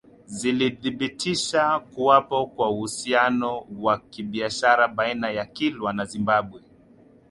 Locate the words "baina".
4.87-5.29